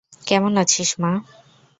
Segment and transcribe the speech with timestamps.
[0.27, 1.11] কেমন আছিস মা?